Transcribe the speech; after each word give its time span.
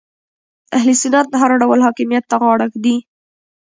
اهل 0.77 0.89
سنت 1.01 1.27
هر 1.41 1.51
ډول 1.61 1.79
حاکمیت 1.85 2.23
ته 2.31 2.35
غاړه 2.41 2.65
ږدي 2.73 2.95